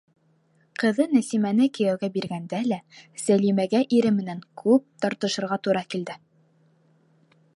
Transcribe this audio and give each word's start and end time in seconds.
Ҡыҙы 0.83 1.05
Нәсимәне 1.11 1.67
кейәүгә 1.79 2.09
биргәндә 2.15 2.61
лә 2.71 2.79
Сәлимәгә 3.25 3.83
ире 3.99 4.11
менән 4.17 4.43
күп 4.63 4.89
тартышырға 5.05 5.63
тура 5.67 5.87
килде. 5.95 6.19